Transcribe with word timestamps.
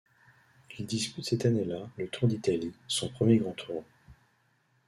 Il 0.79 0.87
dispute 0.87 1.25
cette 1.25 1.45
année-là 1.45 1.87
le 1.95 2.07
Tour 2.07 2.27
d'Italie, 2.27 2.73
son 2.87 3.07
premier 3.09 3.37
grand 3.37 3.51
tour. 3.51 3.83